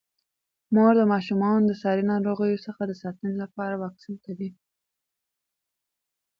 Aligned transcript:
مور 0.73 0.93
د 0.97 1.01
ماشومانو 1.13 1.63
د 1.67 1.71
ساري 1.81 2.03
ناروغیو 2.11 2.63
څخه 2.65 2.81
د 2.85 2.91
ساتنې 3.01 3.33
لپاره 3.43 3.79
واکسین 3.83 4.15
کوي. 4.25 4.49